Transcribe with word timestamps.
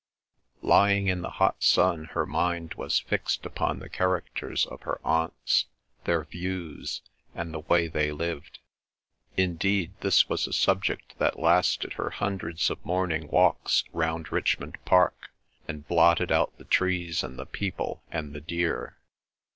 Lying 0.63 1.05
in 1.09 1.21
the 1.21 1.29
hot 1.29 1.61
sun 1.63 2.05
her 2.13 2.25
mind 2.25 2.73
was 2.73 2.97
fixed 3.01 3.45
upon 3.45 3.77
the 3.77 3.87
characters 3.87 4.65
of 4.65 4.81
her 4.81 4.99
aunts, 5.05 5.67
their 6.05 6.23
views, 6.23 7.03
and 7.35 7.53
the 7.53 7.59
way 7.59 7.87
they 7.87 8.11
lived. 8.11 8.57
Indeed 9.37 9.93
this 9.99 10.27
was 10.27 10.47
a 10.47 10.53
subject 10.53 11.19
that 11.19 11.37
lasted 11.37 11.93
her 11.93 12.09
hundreds 12.09 12.71
of 12.71 12.83
morning 12.83 13.27
walks 13.27 13.83
round 13.93 14.31
Richmond 14.31 14.79
Park, 14.85 15.29
and 15.67 15.87
blotted 15.87 16.31
out 16.31 16.57
the 16.57 16.65
trees 16.65 17.21
and 17.23 17.37
the 17.37 17.45
people 17.45 18.01
and 18.09 18.33
the 18.33 18.41
deer. 18.41 18.97